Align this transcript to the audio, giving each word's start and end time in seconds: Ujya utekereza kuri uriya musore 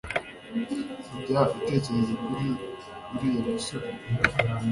Ujya 1.15 1.41
utekereza 1.57 2.13
kuri 2.25 2.45
uriya 3.13 3.41
musore 3.51 3.89